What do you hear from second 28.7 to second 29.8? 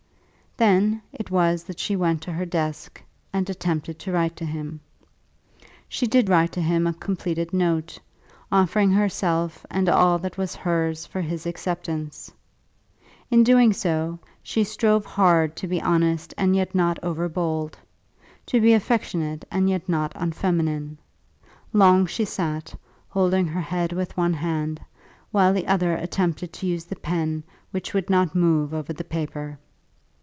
over the paper.